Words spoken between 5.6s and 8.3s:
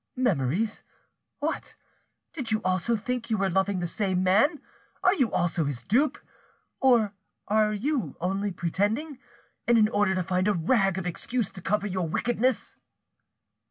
his dupe? Or are you